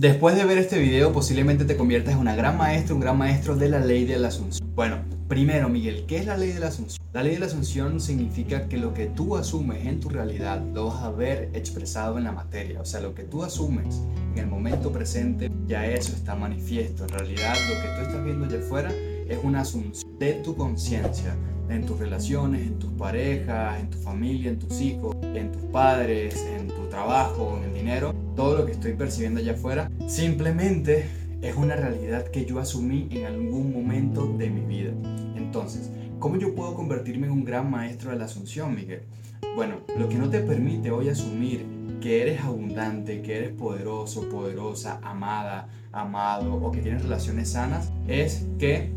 [0.00, 3.54] Después de ver este video, posiblemente te conviertas en una gran maestra, un gran maestro
[3.54, 4.66] de la ley de la asunción.
[4.74, 4.96] Bueno,
[5.28, 7.06] primero, Miguel, ¿qué es la ley de la asunción?
[7.12, 10.86] La ley de la asunción significa que lo que tú asumes en tu realidad lo
[10.86, 12.80] vas a ver expresado en la materia.
[12.80, 14.00] O sea, lo que tú asumes
[14.32, 17.02] en el momento presente, ya eso está manifiesto.
[17.02, 18.90] En realidad, lo que tú estás viendo allá afuera
[19.28, 21.36] es una asunción de tu conciencia,
[21.68, 26.42] en tus relaciones, en tus parejas, en tu familia, en tus hijos, en tus padres,
[26.58, 31.06] en tu trabajo, en el dinero, todo lo que estoy percibiendo allá afuera, simplemente
[31.42, 34.92] es una realidad que yo asumí en algún momento de mi vida.
[35.36, 39.02] Entonces, ¿cómo yo puedo convertirme en un gran maestro de la asunción, Miguel?
[39.56, 41.64] Bueno, lo que no te permite hoy asumir
[42.00, 48.46] que eres abundante, que eres poderoso, poderosa, amada, amado o que tienes relaciones sanas es
[48.58, 48.92] que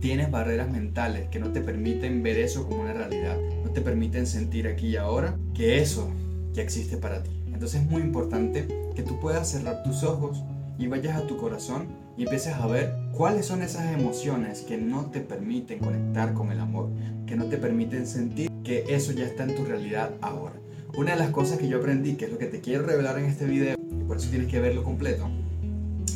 [0.00, 4.26] tienes barreras mentales que no te permiten ver eso como una realidad, no te permiten
[4.26, 6.10] sentir aquí y ahora que eso
[6.52, 7.41] ya existe para ti.
[7.62, 8.66] Entonces es muy importante
[8.96, 10.42] que tú puedas cerrar tus ojos
[10.80, 15.12] y vayas a tu corazón y empieces a ver cuáles son esas emociones que no
[15.12, 16.88] te permiten conectar con el amor,
[17.24, 20.56] que no te permiten sentir que eso ya está en tu realidad ahora.
[20.96, 23.26] Una de las cosas que yo aprendí, que es lo que te quiero revelar en
[23.26, 25.30] este video, y por eso tienes que verlo completo,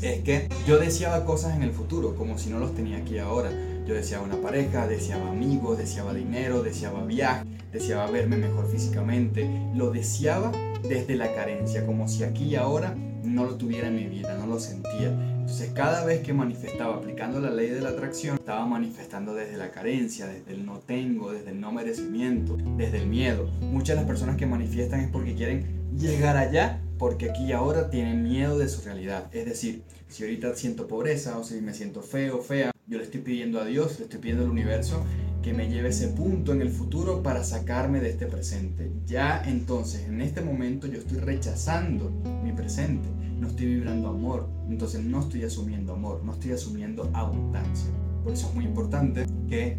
[0.03, 3.51] es que yo deseaba cosas en el futuro, como si no los tenía aquí ahora.
[3.87, 9.49] Yo deseaba una pareja, deseaba amigos, deseaba dinero, deseaba viaje, deseaba verme mejor físicamente.
[9.75, 10.53] Lo deseaba
[10.83, 14.47] desde la carencia, como si aquí y ahora no lo tuviera en mi vida, no
[14.47, 15.09] lo sentía.
[15.47, 19.71] Entonces cada vez que manifestaba aplicando la ley de la atracción, estaba manifestando desde la
[19.71, 23.47] carencia, desde el no tengo, desde el no merecimiento, desde el miedo.
[23.61, 27.91] Muchas de las personas que manifiestan es porque quieren llegar allá porque aquí y ahora
[27.91, 29.29] tienen miedo de su realidad.
[29.33, 33.21] Es decir, si ahorita siento pobreza o si me siento feo, fea, yo le estoy
[33.21, 35.05] pidiendo a Dios, le estoy pidiendo al universo
[35.43, 38.91] que me lleve ese punto en el futuro para sacarme de este presente.
[39.07, 42.11] Ya entonces, en este momento yo estoy rechazando
[42.43, 43.09] mi presente,
[43.39, 47.91] no estoy vibrando amor, entonces no estoy asumiendo amor, no estoy asumiendo abundancia.
[48.25, 49.79] Por eso es muy importante que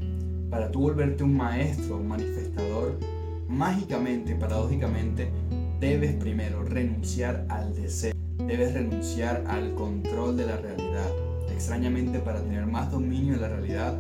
[0.50, 2.98] para tú volverte un maestro, un manifestador,
[3.50, 5.32] mágicamente, paradójicamente,
[5.80, 11.10] debes primero renunciar al deseo, debes renunciar al control de la realidad
[11.52, 13.98] extrañamente para tener más dominio de la realidad,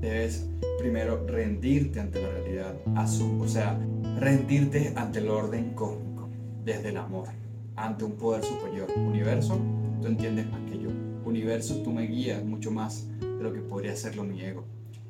[0.00, 0.48] debes
[0.78, 3.78] primero rendirte ante la realidad, o sea,
[4.18, 6.28] rendirte ante el orden cósmico,
[6.64, 7.28] desde el amor,
[7.76, 8.88] ante un poder superior.
[8.96, 9.60] Universo,
[10.00, 10.88] tú entiendes más que yo.
[11.24, 14.64] Universo, tú me guías mucho más de lo que podría hacerlo mi ego.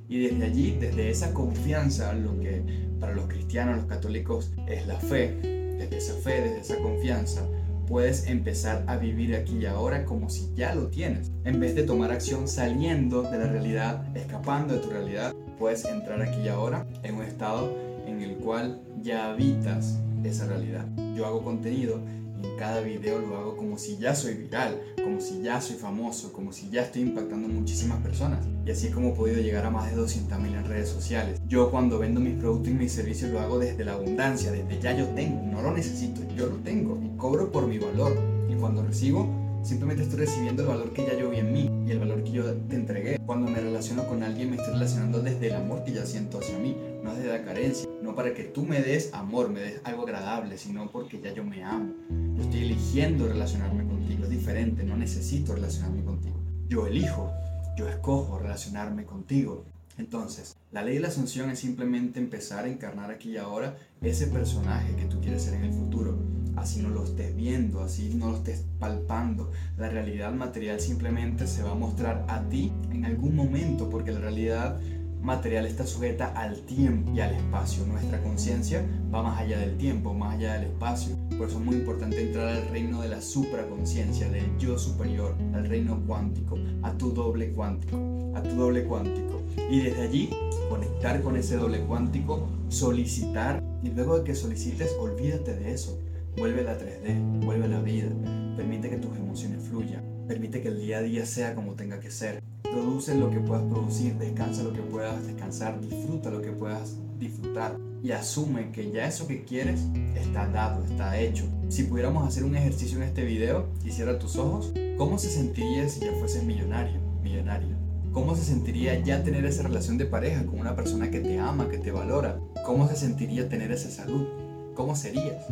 [0.08, 2.62] Y desde allí, desde esa confianza, lo que
[2.98, 7.46] para los cristianos, los católicos, es la fe, desde esa fe, desde esa confianza,
[7.86, 11.30] puedes empezar a vivir aquí y ahora como si ya lo tienes.
[11.44, 16.20] En vez de tomar acción saliendo de la realidad, escapando de tu realidad, puedes entrar
[16.20, 17.74] aquí y ahora en un estado
[18.06, 20.86] en el cual ya habitas esa realidad.
[21.16, 22.00] Yo hago contenido
[22.42, 26.32] en cada video lo hago como si ya soy viral, como si ya soy famoso,
[26.32, 28.46] como si ya estoy impactando muchísimas personas.
[28.66, 31.40] Y así es como he podido llegar a más de 200.000 en redes sociales.
[31.48, 34.96] Yo cuando vendo mis productos y mis servicios lo hago desde la abundancia, desde ya
[34.96, 38.16] yo tengo, no lo necesito, yo lo tengo y cobro por mi valor.
[38.48, 39.28] Y cuando recibo,
[39.62, 42.30] simplemente estoy recibiendo el valor que ya yo vi en mí y el valor que
[42.30, 43.18] yo te entregué.
[43.24, 46.58] Cuando me relaciono con alguien me estoy relacionando desde el amor que ya siento hacia
[46.58, 47.88] mí, no desde la carencia.
[48.02, 51.44] No para que tú me des amor, me des algo agradable, sino porque ya yo
[51.44, 51.94] me amo.
[52.38, 56.36] Yo estoy eligiendo relacionarme contigo, es diferente, no necesito relacionarme contigo.
[56.68, 57.32] Yo elijo,
[57.76, 59.64] yo escojo relacionarme contigo.
[59.96, 64.28] Entonces, la ley de la asunción es simplemente empezar a encarnar aquí y ahora ese
[64.28, 66.16] personaje que tú quieres ser en el futuro.
[66.54, 69.50] Así no lo estés viendo, así no lo estés palpando.
[69.76, 74.20] La realidad material simplemente se va a mostrar a ti en algún momento, porque la
[74.20, 74.80] realidad
[75.22, 77.84] material está sujeta al tiempo y al espacio.
[77.86, 81.16] Nuestra conciencia va más allá del tiempo, más allá del espacio.
[81.36, 85.68] Por eso es muy importante entrar al reino de la supraconciencia, del yo superior, al
[85.68, 87.96] reino cuántico, a tu doble cuántico,
[88.34, 89.42] a tu doble cuántico.
[89.70, 90.30] Y desde allí
[90.68, 95.98] conectar con ese doble cuántico, solicitar y luego de que solicites, olvídate de eso.
[96.36, 98.08] Vuelve a la 3D, vuelve a la vida,
[98.56, 102.10] permite que tus emociones fluyan, permite que el día a día sea como tenga que
[102.10, 102.42] ser.
[102.62, 107.76] Produce lo que puedas producir, descansa lo que puedas descansar, disfruta lo que puedas disfrutar
[108.02, 109.80] y asume que ya eso que quieres
[110.14, 111.44] está dado, está hecho.
[111.70, 115.88] Si pudiéramos hacer un ejercicio en este video y cierra tus ojos, ¿cómo se sentiría
[115.88, 117.76] si ya fueses millonario, millonario?
[118.12, 121.68] ¿Cómo se sentiría ya tener esa relación de pareja con una persona que te ama,
[121.68, 122.38] que te valora?
[122.64, 124.26] ¿Cómo se sentiría tener esa salud?
[124.74, 125.46] ¿Cómo serías?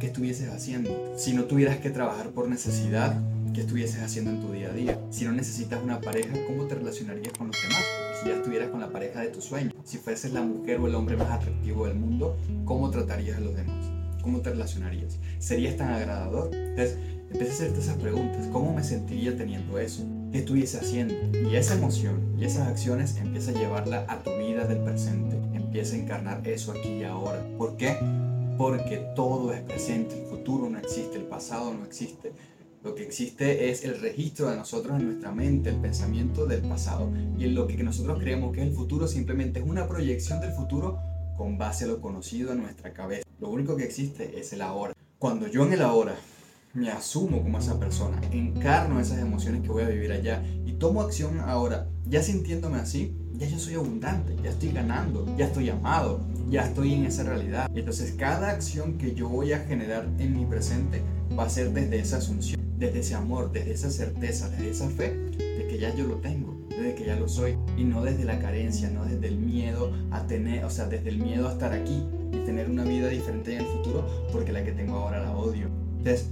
[0.00, 1.14] ¿Qué estuvieses haciendo?
[1.16, 3.20] Si no tuvieras que trabajar por necesidad,
[3.54, 5.00] ¿Qué estuvieses haciendo en tu día a día?
[5.10, 7.84] Si no necesitas una pareja, ¿cómo te relacionarías con los demás?
[8.20, 10.94] Si ya estuvieras con la pareja de tu sueño, si fueses la mujer o el
[10.94, 13.90] hombre más atractivo del mundo, ¿cómo tratarías a los demás?
[14.22, 15.18] ¿Cómo te relacionarías?
[15.38, 16.52] ¿Serías tan agradador?
[16.52, 16.98] Entonces,
[17.34, 18.46] Empieza a hacerte esas preguntas.
[18.52, 20.04] ¿Cómo me sentiría teniendo eso?
[20.30, 21.14] ¿Qué estuviese haciendo?
[21.36, 25.36] Y esa emoción y esas acciones empieza a llevarla a tu vida del presente.
[25.52, 27.44] Empieza a encarnar eso aquí y ahora.
[27.58, 27.96] ¿Por qué?
[28.56, 30.22] Porque todo es presente.
[30.22, 32.30] El futuro no existe, el pasado no existe.
[32.84, 37.10] Lo que existe es el registro de nosotros en nuestra mente, el pensamiento del pasado.
[37.38, 40.52] Y en lo que nosotros creemos que es el futuro simplemente es una proyección del
[40.52, 40.98] futuro
[41.34, 43.26] con base a lo conocido en nuestra cabeza.
[43.40, 44.92] Lo único que existe es el ahora.
[45.18, 46.14] Cuando yo en el ahora
[46.74, 51.00] me asumo como esa persona, encarno esas emociones que voy a vivir allá y tomo
[51.00, 56.20] acción ahora, ya sintiéndome así, ya yo soy abundante, ya estoy ganando, ya estoy amado,
[56.50, 57.70] ya estoy en esa realidad.
[57.74, 61.00] Entonces cada acción que yo voy a generar en mi presente
[61.38, 65.14] va a ser desde esa asunción desde ese amor, desde esa certeza, desde esa fe
[65.14, 68.38] de que ya yo lo tengo, desde que ya lo soy y no desde la
[68.38, 72.02] carencia, no desde el miedo a tener, o sea, desde el miedo a estar aquí
[72.32, 75.68] y tener una vida diferente en el futuro porque la que tengo ahora la odio.
[75.98, 76.28] Entonces,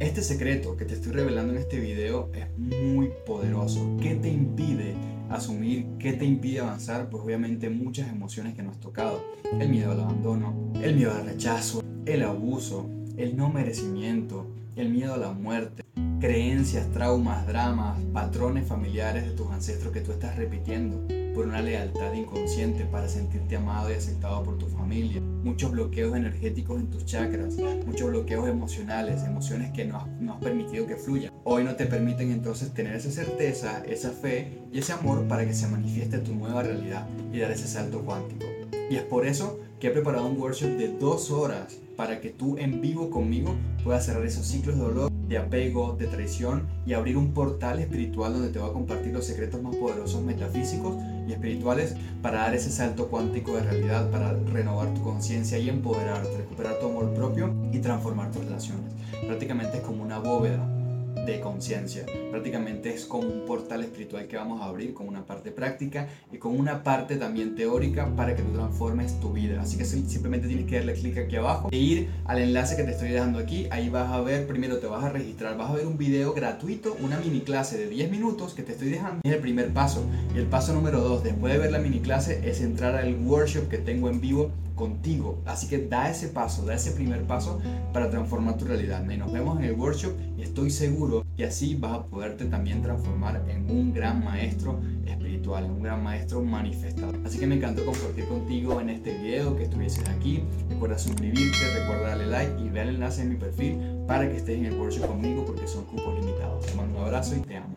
[0.00, 3.98] este secreto que te estoy revelando en este video es muy poderoso.
[4.00, 4.94] ¿Qué te impide
[5.28, 5.86] asumir?
[5.98, 7.10] ¿Qué te impide avanzar?
[7.10, 9.22] Pues obviamente muchas emociones que nos has tocado.
[9.58, 12.88] El miedo al abandono, el miedo al rechazo, el abuso,
[13.18, 14.46] el no merecimiento,
[14.76, 15.84] el miedo a la muerte,
[16.20, 22.12] creencias, traumas, dramas, patrones familiares de tus ancestros que tú estás repitiendo por una lealtad
[22.12, 27.56] inconsciente para sentirte amado y aceptado por tu familia, muchos bloqueos energéticos en tus chakras,
[27.86, 31.32] muchos bloqueos emocionales, emociones que no has, permitido que fluyan.
[31.44, 35.54] Hoy no te permiten entonces tener esa certeza, esa fe y ese amor para que
[35.54, 38.46] se manifieste tu nueva realidad y dar ese salto cuántico.
[38.90, 42.56] Y es por eso que he preparado un workshop de dos horas para que tú
[42.56, 43.54] en vivo conmigo
[43.84, 48.32] puedas cerrar esos ciclos de dolor, de apego, de traición y abrir un portal espiritual
[48.32, 50.94] donde te voy a compartir los secretos más poderosos metafísicos
[51.28, 56.38] y espirituales para dar ese salto cuántico de realidad, para renovar tu conciencia y empoderarte,
[56.38, 58.94] recuperar tu amor propio y transformar tus relaciones.
[59.26, 60.79] Prácticamente es como una bóveda
[61.26, 62.06] de conciencia.
[62.30, 66.38] Prácticamente es como un portal espiritual que vamos a abrir con una parte práctica y
[66.38, 69.60] con una parte también teórica para que tú transformes tu vida.
[69.60, 72.92] Así que simplemente tienes que darle clic aquí abajo e ir al enlace que te
[72.92, 73.66] estoy dejando aquí.
[73.70, 76.96] Ahí vas a ver, primero te vas a registrar, vas a ver un video gratuito,
[77.02, 79.20] una mini clase de 10 minutos que te estoy dejando.
[79.24, 80.04] Es el primer paso.
[80.34, 83.68] Y el paso número 2, después de ver la mini clase, es entrar al workshop
[83.68, 85.42] que tengo en vivo contigo.
[85.44, 87.60] Así que da ese paso, da ese primer paso
[87.92, 89.08] para transformar tu realidad.
[89.08, 92.82] Y nos vemos en el workshop y estoy seguro que así vas a poderte también
[92.82, 97.12] transformar en un gran maestro espiritual, en un gran maestro manifestado.
[97.24, 100.42] Así que me encantó compartir contigo en este video, que estuvieses aquí.
[100.70, 104.58] Recuerda suscribirte, recuerda darle like y ver el enlace en mi perfil para que estés
[104.58, 106.64] en el workshop conmigo porque son cupos limitados.
[106.64, 107.76] Te mando un abrazo y te amo.